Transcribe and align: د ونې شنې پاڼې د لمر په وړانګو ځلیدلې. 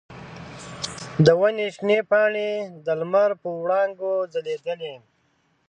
د 1.25 1.27
ونې 1.39 1.67
شنې 1.75 1.99
پاڼې 2.09 2.49
د 2.85 2.87
لمر 2.99 3.29
په 3.41 3.47
وړانګو 3.61 4.13
ځلیدلې. 4.33 4.93